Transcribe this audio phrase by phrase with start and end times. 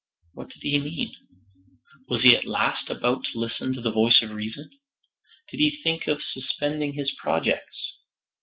[0.33, 1.13] What did he mean?
[2.09, 4.67] Was he at last about to listen to the voice of reason?
[5.51, 7.93] Did he think of suspending his projects?